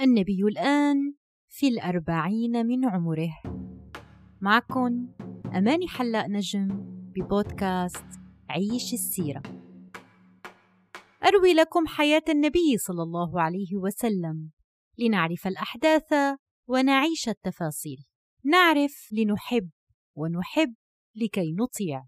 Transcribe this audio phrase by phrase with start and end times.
[0.00, 1.14] النبي الآن
[1.48, 3.30] في الأربعين من عمره.
[4.40, 5.08] معكم
[5.46, 6.68] أماني حلاق نجم
[7.16, 8.06] ببودكاست
[8.50, 9.42] عيش السيرة.
[11.24, 14.50] أروي لكم حياة النبي صلى الله عليه وسلم.
[14.98, 16.14] لنعرف الأحداث
[16.68, 17.98] ونعيش التفاصيل.
[18.44, 19.70] نعرف لنحب
[20.16, 20.74] ونحب
[21.16, 22.04] لكي نطيع.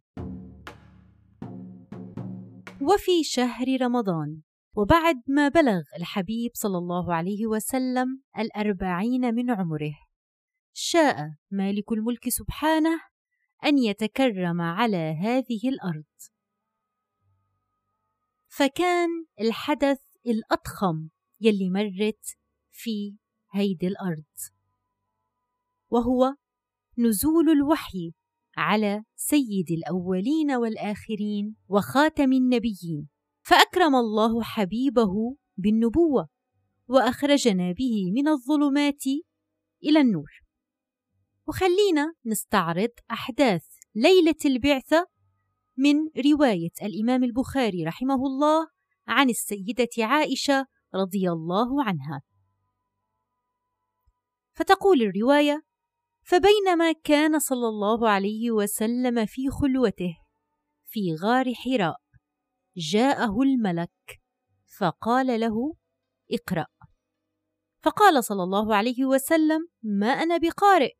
[2.80, 4.40] وفي شهر رمضان
[4.74, 9.94] وبعد ما بلغ الحبيب صلى الله عليه وسلم الأربعين من عمره
[10.72, 13.00] شاء مالك الملك سبحانه
[13.64, 16.04] أن يتكرم على هذه الأرض.
[18.48, 19.08] فكان
[19.40, 21.08] الحدث الأضخم
[21.40, 22.24] يلي مرت
[22.70, 23.16] في
[23.52, 24.24] هيدي الأرض
[25.90, 26.34] وهو
[26.98, 28.12] نزول الوحي
[28.56, 33.08] على سيد الأولين والآخرين وخاتم النبيين.
[33.50, 36.28] فأكرم الله حبيبه بالنبوة
[36.88, 39.06] وأخرجنا به من الظلمات
[39.84, 40.30] إلى النور.
[41.48, 45.06] وخلينا نستعرض أحداث ليلة البعثة
[45.76, 48.68] من رواية الإمام البخاري رحمه الله
[49.08, 52.22] عن السيدة عائشة رضي الله عنها.
[54.52, 55.62] فتقول الرواية
[56.22, 60.16] فبينما كان صلى الله عليه وسلم في خلوته
[60.86, 62.09] في غار حراء
[62.76, 64.20] جاءه الملك
[64.78, 65.74] فقال له
[66.32, 66.66] اقرأ
[67.82, 70.92] فقال صلى الله عليه وسلم ما أنا بقارئ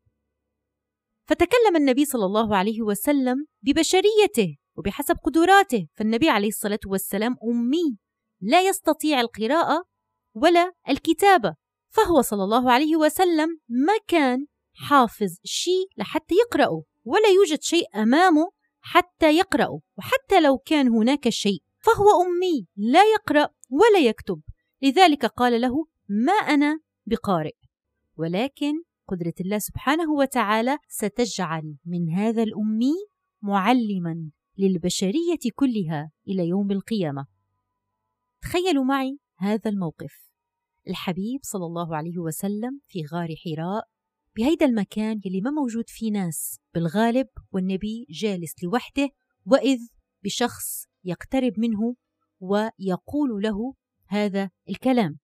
[1.29, 7.99] فتكلم النبي صلى الله عليه وسلم ببشريته وبحسب قدراته فالنبي عليه الصلاة والسلام أمي
[8.41, 9.85] لا يستطيع القراءة
[10.35, 11.55] ولا الكتابة
[11.89, 18.51] فهو صلى الله عليه وسلم ما كان حافظ شيء لحتى يقرأه ولا يوجد شيء أمامه
[18.81, 24.43] حتى يقرأه وحتى لو كان هناك شيء فهو أمي لا يقرأ ولا يكتب.
[24.83, 27.55] لذلك قال له ما أنا بقارئ؟
[28.17, 32.95] ولكن قدرة الله سبحانه وتعالى ستجعل من هذا الأمي
[33.43, 37.27] معلما للبشرية كلها إلى يوم القيامة.
[38.43, 40.31] تخيلوا معي هذا الموقف.
[40.89, 43.85] الحبيب صلى الله عليه وسلم في غار حراء
[44.41, 49.09] بهيدا المكان يلي ما موجود فيه ناس بالغالب والنبي جالس لوحده
[49.47, 49.79] وإذ
[50.25, 51.95] بشخص يقترب منه
[52.41, 53.75] ويقول له
[54.09, 55.19] هذا الكلام.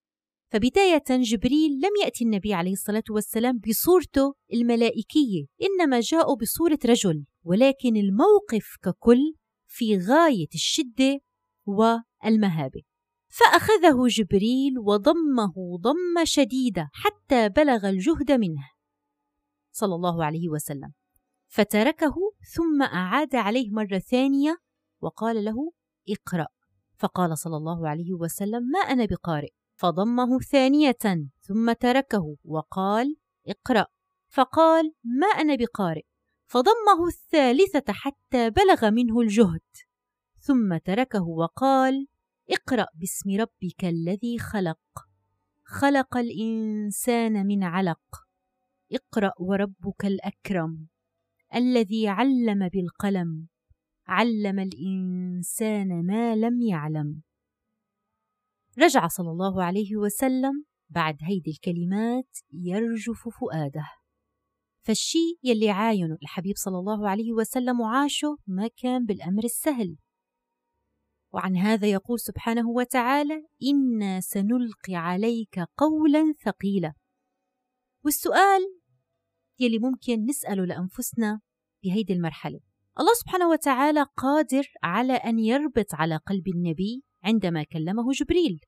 [0.52, 7.96] فبداية جبريل لم يأتي النبي عليه الصلاة والسلام بصورته الملائكية إنما جاء بصورة رجل ولكن
[7.96, 9.34] الموقف ككل
[9.66, 11.20] في غاية الشدة
[11.66, 12.82] والمهابة.
[13.28, 18.75] فأخذه جبريل وضمه ضمة شديدة حتى بلغ الجهد منه.
[19.76, 20.92] صلى الله عليه وسلم.
[21.48, 22.14] فتركه
[22.54, 24.58] ثم أعاد عليه مرة ثانية
[25.00, 25.72] وقال له
[26.08, 26.46] اقرأ.
[26.98, 29.50] فقال صلى الله عليه وسلم ما أنا بقارئ.
[29.74, 33.16] فضمه ثانية ثم تركه وقال
[33.48, 33.86] اقرأ.
[34.28, 36.04] فقال ما أنا بقارئ.
[36.46, 39.60] فضمه الثالثة حتى بلغ منه الجهد.
[40.38, 42.06] ثم تركه وقال
[42.50, 45.08] اقرأ باسم ربك الذي خلق.
[45.64, 48.25] خلق الإنسان من علق.
[48.92, 50.86] اقرأ وربك الأكرم
[51.54, 53.48] الذي علم بالقلم
[54.08, 57.22] علم الإنسان ما لم يعلم.
[58.78, 63.88] رجع صلى الله عليه وسلم بعد هيدي الكلمات يرجف فؤاده.
[64.82, 69.96] فالشي يلي عاينه الحبيب صلى الله عليه وسلم وعاشه ما كان بالأمر السهل.
[71.32, 76.94] وعن هذا يقول سبحانه وتعالى إنا سنلقي عليك قولا ثقيلا.
[78.04, 78.75] والسؤال
[79.58, 81.40] يلي ممكن نسأله لأنفسنا
[81.84, 82.60] بهيدي المرحلة.
[83.00, 88.60] الله سبحانه وتعالى قادر على أن يربط على قلب النبي عندما كلمه جبريل.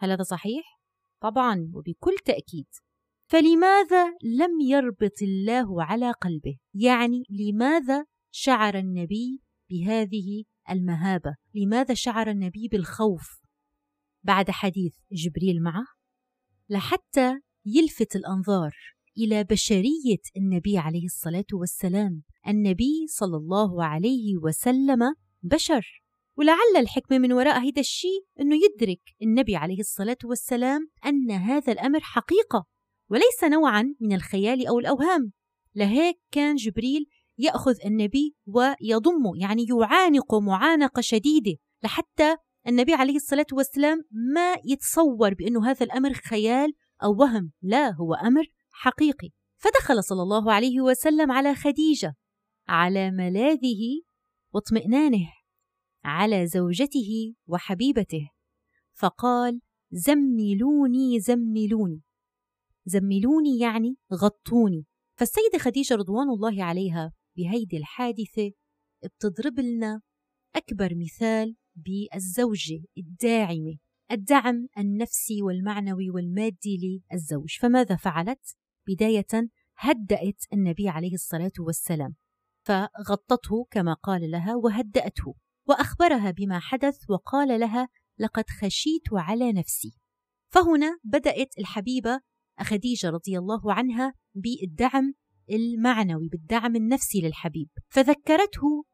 [0.00, 0.80] هل هذا صحيح؟
[1.20, 2.66] طبعا وبكل تأكيد.
[3.30, 12.68] فلماذا لم يربط الله على قلبه؟ يعني لماذا شعر النبي بهذه المهابة؟ لماذا شعر النبي
[12.68, 13.40] بالخوف
[14.22, 15.86] بعد حديث جبريل معه؟
[16.68, 18.76] لحتى يلفت الأنظار.
[19.18, 26.02] إلى بشرية النبي عليه الصلاة والسلام النبي صلى الله عليه وسلم بشر.
[26.36, 32.00] ولعل الحكمة من وراء هذا الشيء إنه يدرك النبي عليه الصلاة والسلام أن هذا الأمر
[32.00, 32.66] حقيقة
[33.10, 35.32] وليس نوعا من الخيال أو الأوهام.
[35.74, 37.06] لهيك كان جبريل
[37.38, 42.36] يأخذ النبي ويضمه يعني يعانقه معانقة شديدة لحتى
[42.68, 44.02] النبي عليه الصلاة والسلام
[44.34, 46.72] ما يتصور بأنه هذا الأمر خيال
[47.02, 47.52] أو وهم.
[47.62, 48.44] لا هو أمر
[48.82, 49.30] حقيقي.
[49.56, 52.14] فدخل صلى الله عليه وسلم على خديجة
[52.68, 54.02] على ملاذه
[54.54, 55.32] واطمئنانه
[56.04, 58.30] على زوجته وحبيبته.
[58.92, 59.60] فقال
[59.90, 62.02] زملوني زملوني.
[62.84, 64.86] زملوني يعني غطوني.
[65.18, 68.52] فالسيدة خديجة رضوان الله عليها بهيدي الحادثة
[69.04, 70.00] بتضرب لنا
[70.56, 73.76] أكبر مثال بالزوجة الداعمة
[74.10, 77.56] الدعم النفسي والمعنوي والمادي للزوج.
[77.60, 78.56] فماذا فعلت؟
[78.88, 82.14] بداية هدأت النبي عليه الصلاة والسلام
[82.62, 85.34] فغطته كما قال لها وهدأته
[85.68, 87.88] وأخبرها بما حدث وقال لها
[88.18, 89.92] لقد خشيت على نفسي.
[90.48, 92.20] فهنا بدأت الحبيبة
[92.60, 95.14] خديجة رضي الله عنها بالدعم
[95.50, 97.68] المعنوي بالدعم النفسي للحبيب.
[97.88, 98.84] فذكرته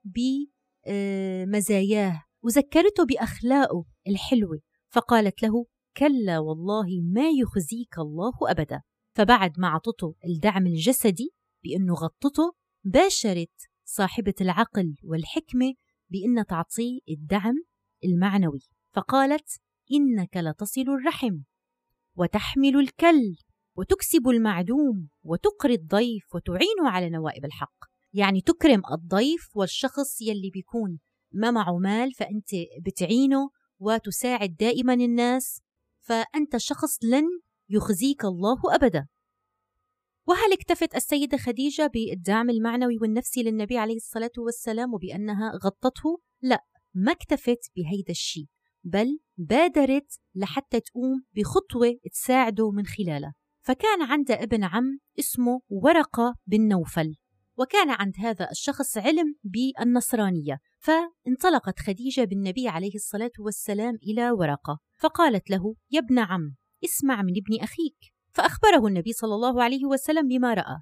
[0.86, 5.66] بمزاياه وذكرته بأخلاقه الحلوة فقالت له
[5.96, 8.82] كلا والله ما يخزيك الله أبدا.
[9.16, 11.32] فبعد ما عطته الدعم الجسدي
[11.64, 12.54] بأنه غطته
[12.84, 15.74] باشرت صاحبة العقل والحكمة
[16.10, 17.54] بأن تعطيه الدعم
[18.04, 18.60] المعنوي.
[18.92, 19.60] فقالت
[19.92, 21.38] إنك لتصل الرحم
[22.16, 23.36] وتحمل الكل
[23.76, 27.84] وتكسب المعدوم وتقري الضيف وتعين على نوائب الحق.
[28.12, 30.98] يعني تكرم الضيف والشخص يلي بيكون
[31.32, 32.50] ما معه مال فأنت
[32.86, 35.60] بتعينه وتساعد دائما الناس.
[36.00, 37.24] فأنت شخص لن
[37.68, 39.06] يخزيك الله أبدا.
[40.26, 46.64] وهل اكتفت السيدة خديجة بالدعم المعنوي والنفسي للنبي عليه الصلاة والسلام وبأنها غطته؟ لا
[46.94, 48.46] ما اكتفت بهيدا الشيء
[48.84, 53.34] بل بادرت لحتى تقوم بخطوة تساعده من خلالها.
[53.62, 57.14] فكان عندها ابن عم اسمه ورقة بن نوفل
[57.58, 60.58] وكان عند هذا الشخص علم بالنصرانية.
[60.78, 66.54] فانطلقت خديجة بالنبي عليه الصلاة والسلام إلى ورقة فقالت له يا ابن عم
[66.84, 67.96] اسمع من ابن أخيك.
[68.32, 70.76] فأخبره النبي صلى الله عليه وسلم بما رأى.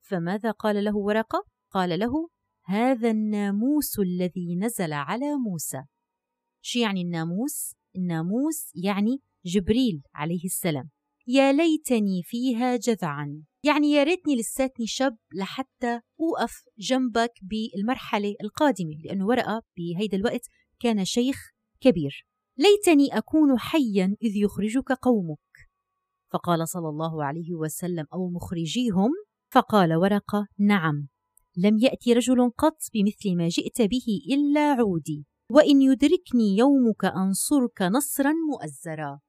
[0.00, 2.28] فماذا قال له ورقة؟ قال له
[2.64, 5.82] هذا الناموس الذي نزل على موسى.
[6.62, 10.90] شو يعني الناموس؟ الناموس يعني جبريل عليه السلام.
[11.26, 13.42] يا ليتني فيها جذعا.
[13.64, 20.46] يعني يا ريتني لساتني شاب لحتى أوقف جنبك بالمرحلة القادمة لأنه ورقة بهيدا الوقت
[20.80, 21.36] كان شيخ
[21.80, 22.26] كبير.
[22.58, 25.38] ليتني أكون حيا إذ يخرجك قومك.
[26.32, 29.10] فقال صلى الله عليه وسلم أو مخرجيهم؟
[29.52, 31.08] فقال ورقة نعم.
[31.56, 35.26] لم يأتي رجل قط بمثل ما جئت به إلا عودي.
[35.50, 39.20] وإن يدركني يومك أنصرك نصرا مؤزرا.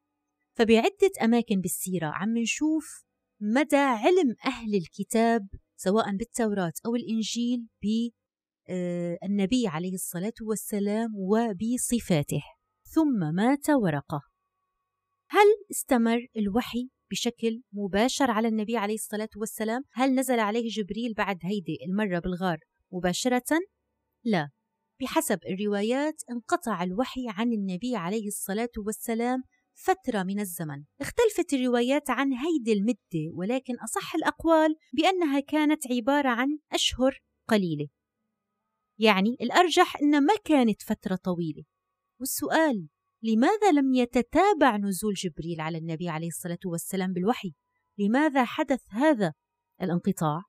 [0.54, 3.06] فبعدة أماكن بالسيرة عم نشوف
[3.42, 12.44] مدى علم أهل الكتاب سواء بالتوراة أو الإنجيل بالنبي عليه الصلاة والسلام وبصفاته.
[12.94, 14.22] ثم مات ورقة.
[15.30, 21.38] هل استمر الوحي بشكل مباشر على النبي عليه الصلاة والسلام؟ هل نزل عليه جبريل بعد
[21.44, 22.58] هيدي المرة بالغار
[22.92, 23.60] مباشرة؟
[24.24, 24.50] لا.
[25.02, 29.44] بحسب الروايات انقطع الوحي عن النبي عليه الصلاة والسلام
[29.74, 30.84] فترة من الزمن.
[31.02, 37.88] اختلفت الروايات عن هيدي المدة ولكن أصح الأقوال بأنها كانت عبارة عن أشهر قليلة.
[39.00, 41.64] يعني الأرجح أن ما كانت فترة طويلة.
[42.20, 42.88] والسؤال
[43.24, 47.54] لماذا لم يتتابع نزول جبريل على النبي عليه الصلاة والسلام بالوحي؟
[47.98, 49.34] لماذا حدث هذا
[49.82, 50.44] الانقطاع؟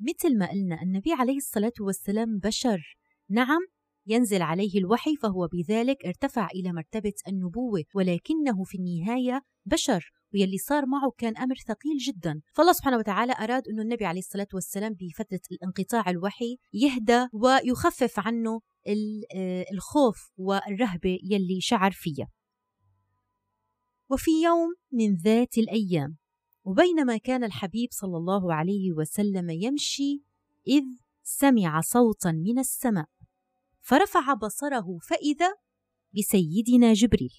[0.00, 2.96] مثل ما قلنا النبي عليه الصلاة والسلام بشر
[3.30, 3.60] نعم
[4.06, 10.86] ينزل عليه الوحي فهو بذلك ارتفع إلى مرتبة النبوة ولكنه في النهاية بشر ويلي صار
[10.86, 12.40] معه كان أمر ثقيل جدا.
[12.54, 18.60] فالله سبحانه وتعالى أراد أن النبي عليه الصلاة والسلام بفترة الانقطاع الوحي يهدى ويخفف عنه
[19.34, 22.28] آه، الخوف والرهبة يلي شعر فيها
[24.10, 26.16] وفي يوم من ذات الأيام
[26.64, 30.22] وبينما كان الحبيب صلى الله عليه وسلم يمشي
[30.66, 30.84] إذ
[31.22, 33.06] سمع صوتا من السماء
[33.80, 35.54] فرفع بصره فإذا
[36.16, 37.34] بسيدنا جبريل.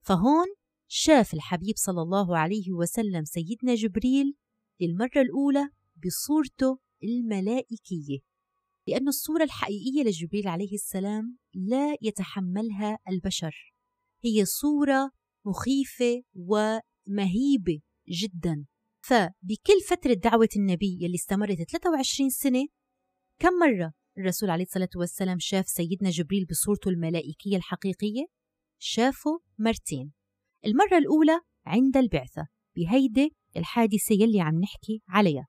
[0.00, 0.46] فهون
[0.92, 4.34] شاف الحبيب صلى الله عليه وسلم سيدنا جبريل
[4.80, 5.70] للمرة الأولى
[6.04, 8.18] بصورته الملائكية
[8.86, 13.74] لأن الصورة الحقيقية لجبريل عليه السلام لا يتحملها البشر
[14.24, 15.10] هي صورة
[15.46, 18.66] مخيفة ومهيبة جدا
[19.00, 22.66] فبكل فترة دعوة النبي يلي استمرت 23 سنة
[23.38, 28.26] كم مرة الرسول عليه الصلاة والسلام شاف سيدنا جبريل بصورته الملائكية الحقيقية؟
[28.78, 30.19] شافه مرتين
[30.66, 35.46] المرة الأولى عند البعثة بهيدي الحادثة يلي عم نحكي عليها.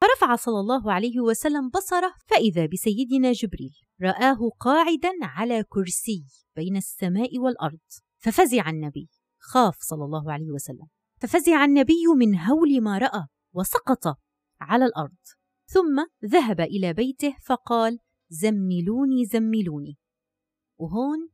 [0.00, 6.24] فرفع صلى الله عليه وسلم بصره فإذا بسيدنا جبريل رآه قاعدا على كرسي
[6.56, 7.78] بين السماء والأرض
[8.18, 10.86] ففزع النبي خاف صلى الله عليه وسلم.
[11.20, 14.18] ففزع النبي من هول ما رأى وسقط
[14.60, 15.16] على الأرض.
[15.66, 17.98] ثم ذهب إلى بيته فقال
[18.28, 19.98] زملوني زملوني.
[20.78, 21.28] وهون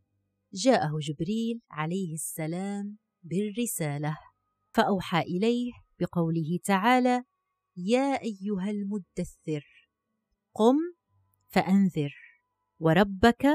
[0.52, 4.19] جاءه جبريل عليه السلام بالرسالة.
[4.75, 7.25] فأوحى إليه بقوله تعالى
[7.76, 9.88] يا أيها المدثر
[10.55, 10.76] قم
[11.49, 12.14] فأنذر
[12.79, 13.47] وربك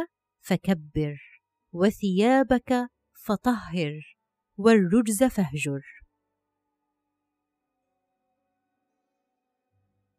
[0.42, 4.18] فكبر وثيابك فطهر
[4.58, 5.82] والرجز فاهجر.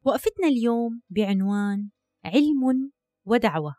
[0.05, 1.91] وقفتنا اليوم بعنوان
[2.25, 2.93] علم
[3.25, 3.75] ودعوة.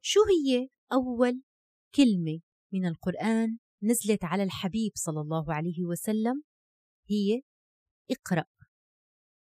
[0.00, 1.42] شو هي أول
[1.94, 2.40] كلمة
[2.72, 6.42] من القرآن؟ نزلت على الحبيب صلى الله عليه وسلم
[7.10, 7.42] هي
[8.10, 8.44] اقرأ.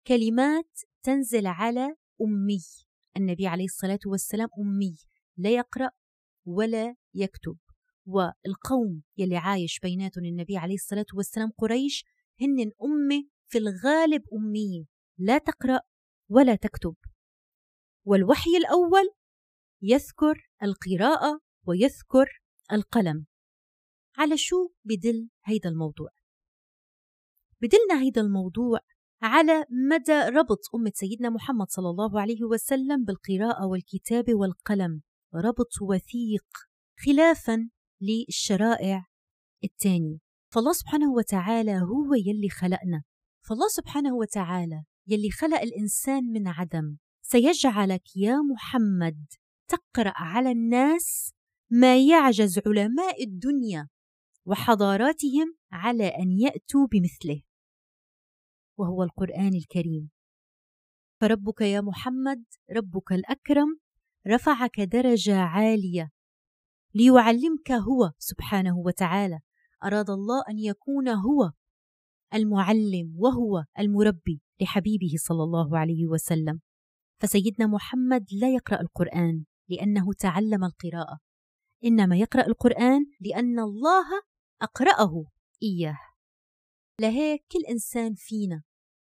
[0.08, 2.62] كلمات تنزل على أمي.
[3.18, 4.96] النبي عليه الصلاة والسلام أمي
[5.38, 5.90] لا يقرأ
[6.46, 7.58] ولا يكتب.
[8.06, 12.06] والقوم يلي عايش بيناتهم النبي عليه الصلاة والسلام قريش
[12.42, 14.84] هن أمة في الغالب أمية
[15.18, 15.80] لا تقرأ
[16.30, 16.96] ولا تكتب.
[18.06, 19.10] والوحي الأول
[19.82, 22.42] يذكر القراءة ويذكر
[22.72, 23.26] القلم.
[24.20, 26.10] على شو بدل هيدا الموضوع؟
[27.62, 28.80] بدلنا هيدا الموضوع
[29.22, 35.02] على مدى ربط أمة سيدنا محمد صلى الله عليه وسلم بالقراءة والكتابة والقلم
[35.36, 36.48] ربط وثيق
[37.06, 37.70] خلافا
[38.02, 39.06] للشرائع
[39.64, 40.18] الثانية.
[40.54, 43.04] فالله سبحانه وتعالى هو يلي خلقنا.
[43.50, 46.98] فالله سبحانه وتعالى يلي خلق الإنسان من عدم.
[47.22, 49.26] سيجعلك يا محمد
[49.68, 51.34] تقرأ على الناس
[51.70, 53.88] ما يعجز علماء الدنيا.
[54.46, 57.42] وحضاراتهم على أن يأتوا بمثله.
[58.78, 60.10] وهو القرآن الكريم.
[61.22, 63.80] فربك يا محمد ربك الأكرم
[64.28, 66.10] رفعك درجة عالية.
[66.96, 69.40] ليعلمك هو سبحانه وتعالى.
[69.84, 71.52] أراد الله أن يكون هو
[72.34, 76.60] المعلم وهو المربي لحبيبه صلى الله عليه وسلم.
[77.22, 81.20] فسيدنا محمد لا يقرأ القرآن لأنه تعلم القراءة.
[81.86, 84.06] إنما يقرأ القرآن لأن الله
[84.62, 85.26] أقرأه
[85.64, 85.98] إياه.
[87.02, 88.64] لهيك كل إنسان فينا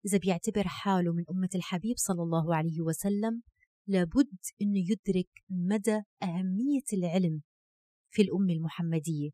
[0.05, 3.41] إذا بيعتبر حاله من أمة الحبيب صلى الله عليه وسلم
[3.87, 7.41] لابد أنه يدرك مدى أهمية العلم
[8.11, 9.29] في الأمة المحمدية.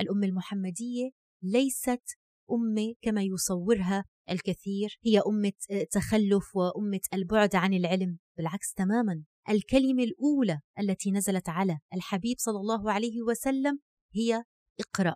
[0.00, 1.10] الأمة المحمدية
[1.42, 2.02] ليست
[2.50, 5.52] أمة كما يصورها الكثير هي أمة
[5.90, 9.24] تخلف وأمة البعد عن العلم بالعكس تماما.
[9.48, 13.78] الكلمة الأولى التي نزلت على الحبيب صلى الله عليه وسلم
[14.14, 14.44] هي
[14.80, 15.14] اقرأ.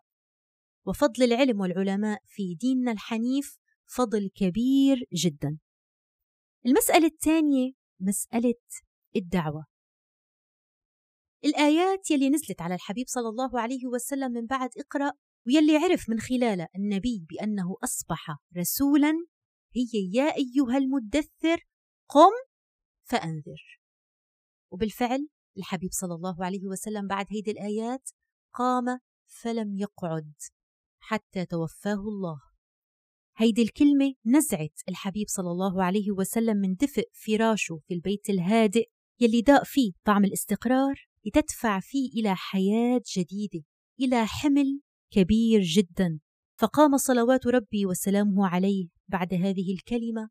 [0.86, 5.58] وفضل العلم والعلماء في ديننا الحنيف فضل كبير جدا.
[6.66, 8.54] المسألة الثانية مسألة
[9.16, 9.66] الدعوة.
[11.44, 15.12] الآيات يلي نزلت على الحبيب صلى الله عليه وسلم من بعد اقرأ
[15.46, 19.26] ويلي عرف من خلالها النبي بأنه أصبح رسولا
[19.76, 21.66] هي يا أيها المدثر
[22.08, 22.32] قم
[23.04, 23.77] فأنذر.
[24.70, 28.10] وبالفعل الحبيب صلى الله عليه وسلم بعد هيدي الآيات
[28.54, 30.32] قام فلم يقعد
[30.98, 32.40] حتى توفاه الله.
[33.36, 38.88] هيدي الكلمة نزعت الحبيب صلى الله عليه وسلم من دفء فراشه في البيت الهادئ
[39.20, 43.64] يلي داق فيه طعم الاستقرار لتدفع فيه إلى حياة جديدة
[44.00, 46.18] إلى حمل كبير جدا.
[46.60, 50.28] فقام صلوات ربي وسلامه عليه بعد هذه الكلمة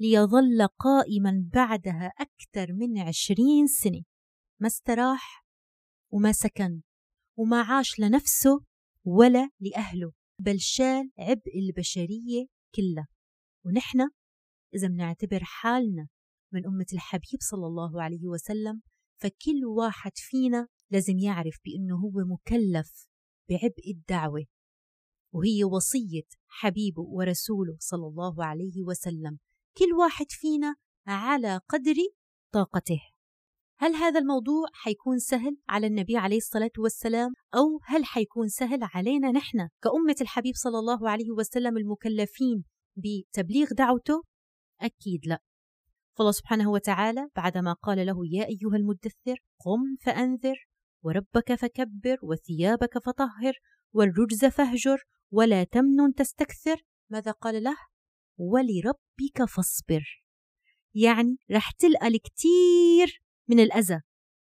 [0.00, 4.02] ليظل قائما بعدها أكثر من عشرين سنة.
[4.60, 5.44] ما استراح
[6.12, 6.82] وما سكن
[7.38, 8.64] وما عاش لنفسه
[9.04, 13.08] ولا لأهله بل شال عبء البشرية كلها.
[13.66, 13.98] ونحن
[14.74, 16.08] إذا بنعتبر حالنا
[16.52, 18.82] من أمة الحبيب صلى الله عليه وسلم
[19.20, 23.06] فكل واحد فينا لازم يعرف بأنه هو مكلف
[23.48, 24.44] بعبء الدعوة
[25.34, 29.38] وهي وصية حبيبه ورسوله صلى الله عليه وسلم.
[29.78, 30.74] كل واحد فينا
[31.06, 31.94] على قدر
[32.52, 33.00] طاقته.
[33.78, 39.30] هل هذا الموضوع حيكون سهل على النبي عليه الصلاة والسلام؟ أو هل حيكون سهل علينا
[39.30, 42.64] نحن كأمة الحبيب صلى الله عليه وسلم المكلفين
[42.96, 44.22] بتبليغ دعوته؟
[44.80, 45.38] أكيد لا.
[46.16, 50.68] فالله سبحانه وتعالى بعدما قال له يا أيها المدثر قم فأنذر
[51.04, 53.52] وربك فكبر وثيابك فطهر
[53.92, 57.76] والرجز فاهجر ولا تمنن تستكثر ماذا قال له؟
[58.38, 60.24] ولربك فاصبر.
[60.94, 64.00] يعني رح تلقى الكثير من الأذى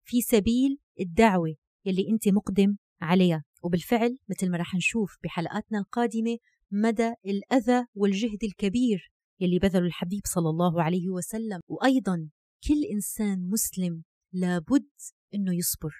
[0.03, 3.43] في سبيل الدعوة يلي أنت مقدم عليها.
[3.63, 6.37] وبالفعل مثل ما رح نشوف بحلقاتنا القادمة
[6.71, 11.59] مدى الأذى والجهد الكبير يلي بذله الحبيب صلى الله عليه وسلم.
[11.67, 12.29] وأيضا
[12.67, 14.89] كل إنسان مسلم لابد
[15.35, 15.93] أنه يصبر.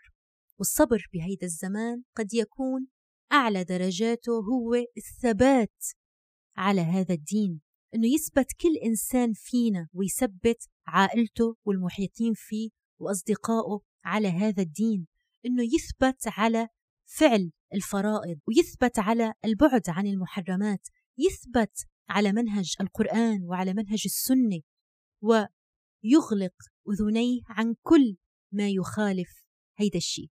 [0.59, 2.88] والصبر بهيدا الزمان قد يكون
[3.31, 5.85] أعلى درجاته هو الثبات
[6.57, 7.61] على هذا الدين.
[7.95, 12.69] أنه يثبت كل إنسان فينا ويثبت عائلته والمحيطين فيه
[13.00, 15.07] وأصدقائه على هذا الدين.
[15.45, 16.67] أنه يثبت على
[17.05, 24.62] فعل الفرائض ويثبت على البعد عن المحرمات يثبت على منهج القرآن وعلى منهج السنة
[25.21, 26.53] ويغلق
[26.89, 28.17] أذنيه عن كل
[28.51, 29.43] ما يخالف
[29.77, 30.29] هيدا الشيء.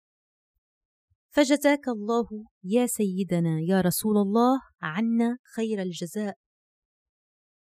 [1.30, 2.28] فجزاك الله
[2.64, 6.38] يا سيدنا يا رسول الله عنا خير الجزاء.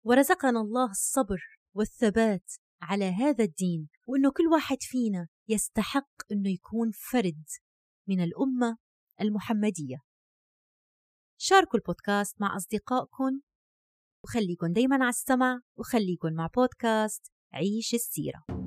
[0.05, 1.41] ورزقنا الله الصبر
[1.75, 2.53] والثبات
[2.83, 7.45] على هذا الدين وإنه كل واحد فينا يستحق إنه يكون فرد
[8.09, 8.77] من الأمة
[9.21, 9.97] المحمدية.
[11.41, 13.41] شاركوا البودكاست مع أصدقائكم
[14.25, 18.60] وخليكن دايما على السمع وخليكن مع بودكاست عيش السيرة.